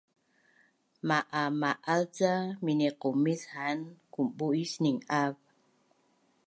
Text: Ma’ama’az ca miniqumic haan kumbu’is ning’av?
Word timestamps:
Ma’ama’az 1.07 2.03
ca 2.17 2.33
miniqumic 2.63 3.41
haan 3.51 3.79
kumbu’is 4.13 4.73
ning’av? 4.83 5.33